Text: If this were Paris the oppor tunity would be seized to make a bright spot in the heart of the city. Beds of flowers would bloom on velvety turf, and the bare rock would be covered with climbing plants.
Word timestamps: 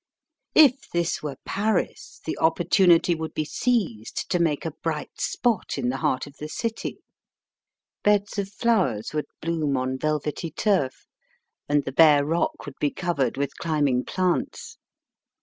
If 0.55 0.89
this 0.89 1.21
were 1.21 1.35
Paris 1.45 2.21
the 2.25 2.35
oppor 2.41 2.67
tunity 2.67 3.15
would 3.15 3.35
be 3.35 3.45
seized 3.45 4.31
to 4.31 4.39
make 4.39 4.65
a 4.65 4.71
bright 4.81 5.21
spot 5.21 5.77
in 5.77 5.89
the 5.89 5.97
heart 5.97 6.25
of 6.25 6.37
the 6.37 6.49
city. 6.49 7.03
Beds 8.03 8.39
of 8.39 8.49
flowers 8.49 9.13
would 9.13 9.27
bloom 9.43 9.77
on 9.77 9.99
velvety 9.99 10.49
turf, 10.49 11.05
and 11.69 11.83
the 11.85 11.91
bare 11.91 12.25
rock 12.25 12.65
would 12.65 12.79
be 12.79 12.89
covered 12.89 13.37
with 13.37 13.55
climbing 13.59 14.03
plants. 14.03 14.79